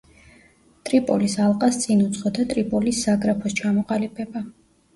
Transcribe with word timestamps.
ტრიპოლის 0.89 1.35
ალყას 1.49 1.77
წინ 1.85 2.01
უძღოდა 2.07 2.47
ტრიპოლის 2.55 3.05
საგრაფოს 3.09 3.57
ჩამოყალიბება. 3.63 4.47